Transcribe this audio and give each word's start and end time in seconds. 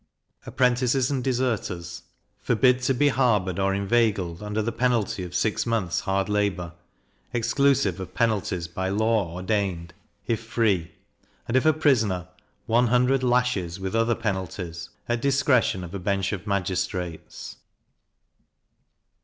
Apprentices 0.47 1.11
and 1.11 1.23
Deserters 1.23 2.01
forbid 2.39 2.79
to 2.81 2.93
be 2.95 3.09
harboured 3.09 3.59
or 3.59 3.71
inveigled, 3.71 4.41
under 4.41 4.59
the 4.63 4.71
penalty 4.71 5.23
of 5.23 5.35
six 5.35 5.63
months 5.67 5.99
hard 5.99 6.27
labour, 6.27 6.73
exclusive 7.33 7.99
of 7.99 8.15
penalties 8.15 8.67
by 8.67 8.89
law 8.89 9.35
ordained, 9.35 9.93
if 10.25 10.43
free; 10.43 10.91
and, 11.47 11.55
if 11.55 11.67
a 11.67 11.71
prisoner, 11.73 12.27
one 12.65 12.87
hundred 12.87 13.21
lashes, 13.21 13.79
with 13.79 13.93
other 13.95 14.15
penalties, 14.15 14.89
at 15.07 15.21
discretion 15.21 15.83
of 15.83 15.93
a 15.93 15.99
bench 15.99 16.31
of 16.33 16.47
magistrates. 16.47 17.57